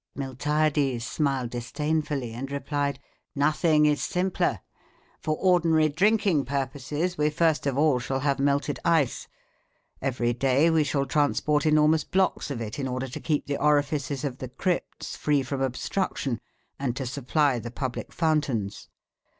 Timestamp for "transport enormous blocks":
11.05-12.49